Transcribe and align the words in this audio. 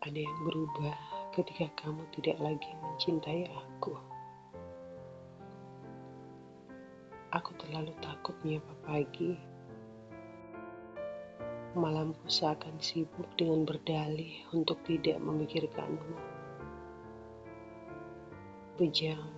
Ada 0.00 0.16
yang 0.16 0.38
berubah 0.48 0.96
ketika 1.36 1.68
kamu 1.84 2.08
tidak 2.16 2.40
lagi 2.40 2.72
mencintai 2.80 3.52
aku. 3.52 3.92
Aku 7.36 7.52
terlalu 7.60 7.92
takut 8.00 8.32
menyapa 8.40 8.72
pagi. 8.80 9.36
Malamku 11.76 12.32
seakan 12.32 12.80
sibuk 12.80 13.28
dengan 13.36 13.68
berdalih 13.68 14.40
untuk 14.56 14.80
tidak 14.88 15.20
memikirkanmu. 15.20 16.16
Bejang 18.80 19.28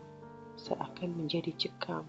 seakan 0.55 1.11
menjadi 1.11 1.51
cekam. 1.59 2.07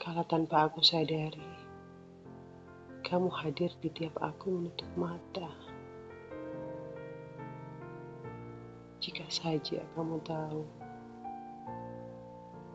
Kalau 0.00 0.24
tanpa 0.24 0.64
aku 0.64 0.80
sadari, 0.80 1.44
kamu 3.04 3.28
hadir 3.28 3.68
di 3.84 3.92
tiap 3.92 4.16
aku 4.16 4.48
menutup 4.48 4.88
mata. 4.96 5.69
Jika 9.00 9.24
saja 9.32 9.80
kamu 9.96 10.20
tahu 10.28 10.60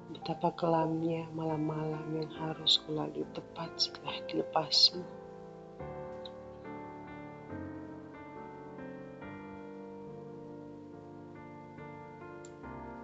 betapa 0.09 0.49
kelamnya 0.57 1.29
malam-malam 1.37 2.01
yang 2.17 2.31
harus 2.41 2.81
kulalui 2.81 3.21
tepat 3.37 3.69
setelah 3.77 4.17
dilepasmu. 4.25 5.05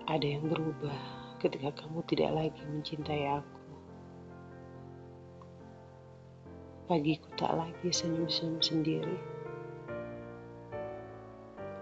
Ada 0.10 0.26
yang 0.26 0.50
berubah 0.50 1.38
ketika 1.38 1.78
kamu 1.78 2.02
tidak 2.10 2.34
lagi 2.34 2.62
mencintai 2.66 3.38
aku. 3.38 3.62
Pagiku 6.90 7.30
tak 7.38 7.54
lagi 7.54 7.90
senyum-senyum 7.94 8.66
sendiri. 8.66 9.18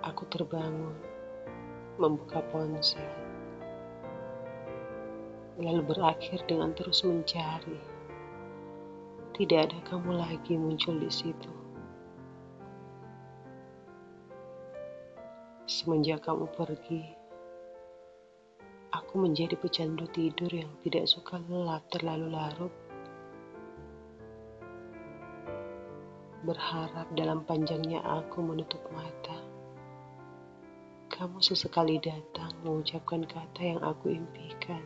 Aku 0.03 0.27
terbangun 0.27 1.08
membuka 1.99 2.39
ponsel, 2.47 3.03
lalu 5.59 5.83
berakhir 5.83 6.39
dengan 6.47 6.71
terus 6.71 7.03
mencari. 7.03 7.75
Tidak 9.35 9.59
ada 9.59 9.79
kamu 9.83 10.15
lagi 10.15 10.55
muncul 10.55 10.95
di 10.95 11.11
situ. 11.11 11.51
Semenjak 15.67 16.23
kamu 16.23 16.47
pergi, 16.55 17.03
aku 18.95 19.19
menjadi 19.19 19.59
pecandu 19.59 20.07
tidur 20.15 20.51
yang 20.51 20.71
tidak 20.83 21.03
suka 21.07 21.39
lelap 21.51 21.83
terlalu 21.91 22.27
larut. 22.31 22.73
Berharap 26.47 27.11
dalam 27.19 27.43
panjangnya 27.43 27.99
aku 27.99 28.39
menutup 28.39 28.79
mata 28.95 29.48
kamu 31.19 31.43
sesekali 31.43 31.99
datang 31.99 32.47
mengucapkan 32.63 33.27
kata 33.27 33.75
yang 33.75 33.83
aku 33.83 34.15
impikan. 34.15 34.79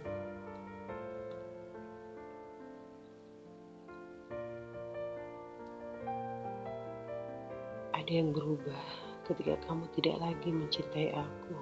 Ada 7.93 8.09
yang 8.09 8.33
berubah 8.33 8.81
ketika 9.29 9.61
kamu 9.69 9.85
tidak 9.93 10.17
lagi 10.17 10.49
mencintai 10.49 11.13
aku. 11.13 11.53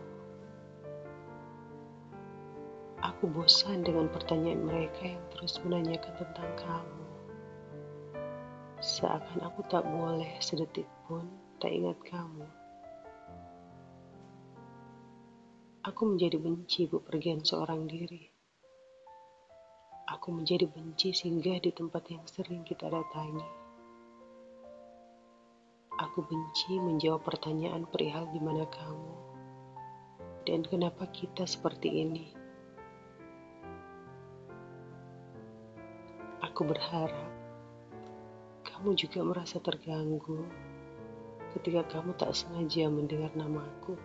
Aku 3.04 3.28
bosan 3.28 3.84
dengan 3.84 4.08
pertanyaan 4.08 4.72
mereka 4.72 5.04
yang 5.04 5.24
terus 5.36 5.60
menanyakan 5.68 6.16
tentang 6.16 6.52
kamu. 6.56 7.04
Seakan 8.80 9.44
aku 9.44 9.68
tak 9.68 9.84
boleh 9.84 10.32
sedetik 10.40 10.88
pun 11.12 11.28
tak 11.60 11.76
ingat 11.76 12.00
kamu. 12.08 12.61
Aku 15.82 16.06
menjadi 16.06 16.38
benci 16.38 16.86
bepergian 16.86 17.42
seorang 17.42 17.90
diri. 17.90 18.30
Aku 20.14 20.30
menjadi 20.30 20.70
benci 20.70 21.10
singgah 21.10 21.58
di 21.58 21.74
tempat 21.74 22.06
yang 22.06 22.22
sering 22.30 22.62
kita 22.62 22.86
datangi. 22.86 23.50
Aku 25.98 26.22
benci 26.22 26.78
menjawab 26.78 27.26
pertanyaan 27.26 27.90
perihal 27.90 28.30
di 28.30 28.38
mana 28.38 28.70
kamu 28.70 29.14
dan 30.46 30.62
kenapa 30.70 31.10
kita 31.10 31.50
seperti 31.50 31.90
ini. 31.90 32.30
Aku 36.46 36.62
berharap 36.62 37.34
kamu 38.70 38.94
juga 38.94 39.26
merasa 39.26 39.58
terganggu 39.58 40.46
ketika 41.58 41.98
kamu 41.98 42.14
tak 42.22 42.38
sengaja 42.38 42.86
mendengar 42.86 43.34
namaku. 43.34 43.98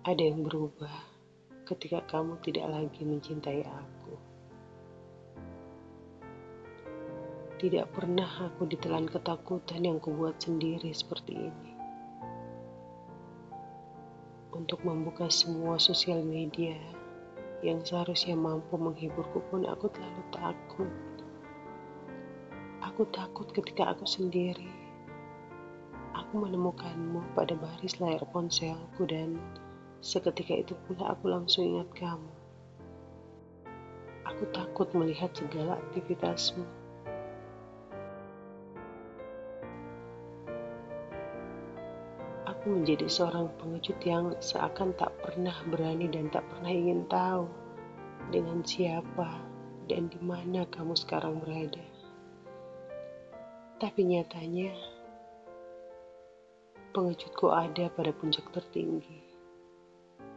Ada 0.00 0.32
yang 0.32 0.48
berubah 0.48 0.96
ketika 1.68 2.00
kamu 2.08 2.40
tidak 2.40 2.72
lagi 2.72 3.04
mencintai 3.04 3.68
aku. 3.68 4.16
Tidak 7.60 7.84
pernah 7.92 8.48
aku 8.48 8.64
ditelan 8.64 9.04
ketakutan 9.12 9.84
yang 9.84 10.00
kubuat 10.00 10.40
sendiri 10.40 10.88
seperti 10.96 11.52
ini. 11.52 11.72
Untuk 14.56 14.80
membuka 14.88 15.28
semua 15.28 15.76
sosial 15.76 16.24
media 16.24 16.80
yang 17.60 17.84
seharusnya 17.84 18.40
mampu 18.40 18.80
menghiburku 18.80 19.44
pun 19.52 19.68
aku 19.68 19.92
terlalu 19.92 20.24
takut. 20.32 20.92
Aku 22.88 23.04
takut 23.12 23.52
ketika 23.52 23.92
aku 23.92 24.08
sendiri. 24.08 24.72
Aku 26.16 26.40
menemukanmu 26.40 27.36
pada 27.36 27.52
baris 27.52 28.00
layar 28.00 28.24
ponselku 28.32 29.04
dan 29.04 29.36
Seketika 30.00 30.56
itu 30.56 30.72
pula 30.88 31.12
aku 31.12 31.28
langsung 31.28 31.76
ingat 31.76 31.92
kamu. 31.92 32.32
Aku 34.24 34.48
takut 34.48 34.88
melihat 34.96 35.28
segala 35.36 35.76
aktivitasmu. 35.76 36.64
Aku 42.48 42.64
menjadi 42.76 43.04
seorang 43.12 43.52
pengecut 43.60 44.00
yang 44.00 44.32
seakan 44.40 44.96
tak 44.96 45.12
pernah 45.20 45.52
berani 45.68 46.08
dan 46.08 46.32
tak 46.32 46.48
pernah 46.48 46.72
ingin 46.72 47.04
tahu 47.04 47.44
dengan 48.32 48.64
siapa 48.64 49.36
dan 49.84 50.08
di 50.08 50.20
mana 50.24 50.64
kamu 50.72 50.96
sekarang 50.96 51.44
berada. 51.44 51.84
Tapi 53.76 54.00
nyatanya, 54.04 54.72
pengecutku 56.96 57.52
ada 57.52 57.92
pada 57.92 58.12
puncak 58.16 58.48
tertinggi. 58.52 59.29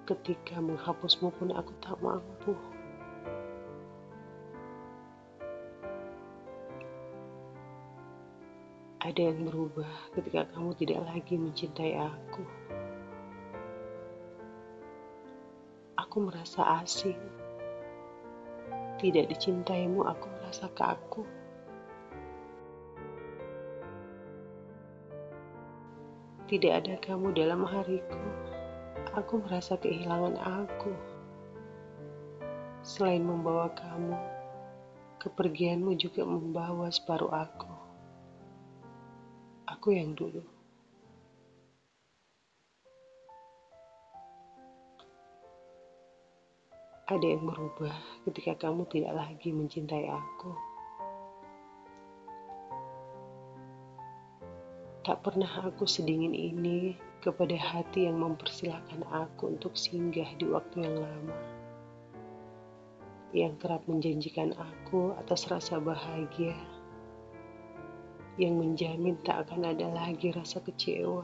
Ketika 0.04 0.60
menghapusmu 0.60 1.32
pun 1.32 1.56
aku 1.56 1.72
tak 1.80 1.96
mampu. 2.04 2.52
Ada 9.00 9.32
yang 9.32 9.48
berubah 9.48 10.12
ketika 10.12 10.44
kamu 10.52 10.76
tidak 10.76 11.08
lagi 11.08 11.40
mencintai 11.40 11.96
aku. 12.04 12.44
Aku 15.96 16.18
merasa 16.20 16.84
asing. 16.84 17.20
Tidak 19.00 19.32
dicintaimu, 19.32 20.04
aku 20.04 20.28
merasa 20.36 20.68
kaku. 20.76 21.24
Tidak 26.52 26.72
ada 26.76 27.00
kamu 27.00 27.32
dalam 27.32 27.64
hariku 27.64 28.20
aku 29.14 29.46
merasa 29.46 29.78
kehilangan 29.78 30.42
aku. 30.42 30.94
Selain 32.82 33.22
membawa 33.22 33.70
kamu, 33.72 34.18
kepergianmu 35.22 35.94
juga 35.96 36.26
membawa 36.26 36.90
separuh 36.90 37.30
aku. 37.30 37.74
Aku 39.70 39.94
yang 39.94 40.18
dulu. 40.18 40.42
Ada 47.08 47.26
yang 47.38 47.46
berubah 47.46 47.94
ketika 48.26 48.68
kamu 48.68 48.90
tidak 48.90 49.14
lagi 49.14 49.54
mencintai 49.54 50.10
aku. 50.10 50.52
Tak 55.04 55.20
pernah 55.20 55.52
aku 55.68 55.84
sedingin 55.84 56.32
ini 56.32 56.96
kepada 57.24 57.56
hati 57.56 58.12
yang 58.12 58.20
mempersilahkan 58.20 59.00
aku 59.08 59.56
untuk 59.56 59.80
singgah 59.80 60.28
di 60.36 60.44
waktu 60.52 60.84
yang 60.84 61.00
lama. 61.00 61.40
Yang 63.32 63.54
kerap 63.64 63.82
menjanjikan 63.88 64.52
aku 64.60 65.16
atas 65.16 65.48
rasa 65.48 65.80
bahagia. 65.80 66.60
Yang 68.36 68.54
menjamin 68.60 69.16
tak 69.24 69.48
akan 69.48 69.72
ada 69.72 69.88
lagi 69.96 70.36
rasa 70.36 70.60
kecewa. 70.60 71.24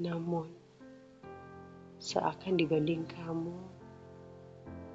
Namun, 0.00 0.48
seakan 2.00 2.56
dibanding 2.56 3.04
kamu, 3.04 3.54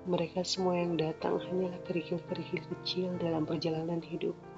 Mereka 0.06 0.46
semua 0.46 0.78
yang 0.78 1.02
datang 1.02 1.42
hanyalah 1.42 1.82
kerikil-kerikil 1.90 2.62
kecil 2.62 3.10
dalam 3.18 3.42
perjalanan 3.42 3.98
hidupku. 4.06 4.55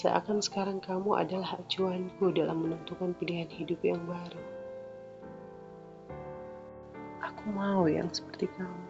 Seakan 0.00 0.40
sekarang 0.40 0.80
kamu 0.80 1.12
adalah 1.12 1.60
acuanku 1.60 2.32
dalam 2.32 2.64
menentukan 2.64 3.12
pilihan 3.20 3.52
hidup 3.52 3.84
yang 3.84 4.00
baru. 4.08 4.40
Aku 7.20 7.44
mau 7.52 7.84
yang 7.84 8.08
seperti 8.08 8.48
kamu, 8.56 8.84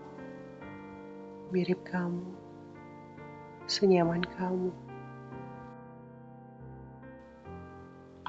mirip 1.51 1.83
kamu, 1.83 2.31
senyaman 3.67 4.23
kamu. 4.39 4.71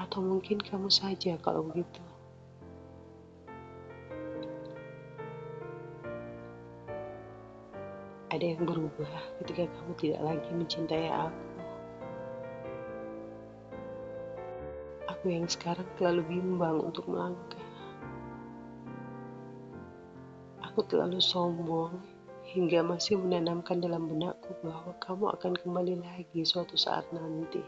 Atau 0.02 0.18
mungkin 0.18 0.58
kamu 0.58 0.90
saja 0.90 1.38
kalau 1.38 1.62
begitu. 1.62 2.02
Ada 8.34 8.58
yang 8.58 8.66
berubah 8.66 9.38
ketika 9.38 9.70
kamu 9.70 9.92
tidak 10.02 10.20
lagi 10.34 10.50
mencintai 10.50 11.06
aku. 11.14 11.51
Aku 15.22 15.30
yang 15.30 15.46
sekarang 15.46 15.86
terlalu 15.94 16.34
bimbang 16.34 16.82
untuk 16.82 17.06
melangkah. 17.06 17.62
Aku 20.66 20.82
terlalu 20.82 21.22
sombong 21.22 21.94
hingga 22.42 22.82
masih 22.82 23.22
menanamkan 23.22 23.78
dalam 23.78 24.10
benakku 24.10 24.50
bahwa 24.66 24.90
kamu 24.98 25.30
akan 25.38 25.52
kembali 25.62 25.94
lagi 26.02 26.42
suatu 26.42 26.74
saat 26.74 27.06
nanti. 27.14 27.62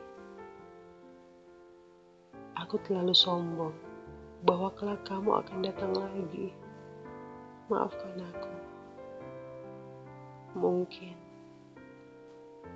Aku 2.59 2.75
terlalu 2.83 3.15
sombong 3.15 3.71
bahwa 4.43 4.75
kelak 4.75 5.07
kamu 5.07 5.39
akan 5.39 5.59
datang 5.63 5.95
lagi. 5.95 6.51
Maafkan 7.71 8.19
aku. 8.19 8.53
Mungkin 10.59 11.15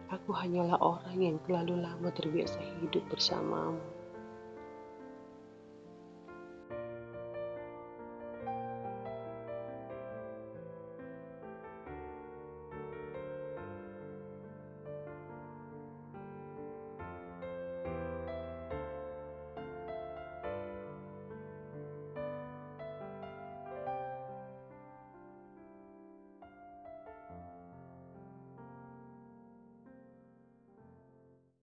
aku 0.07 0.31
hanyalah 0.39 0.79
orang 0.79 1.19
yang 1.19 1.37
terlalu 1.43 1.83
lama 1.83 2.15
terbiasa 2.15 2.63
hidup 2.79 3.03
bersamamu. 3.11 3.98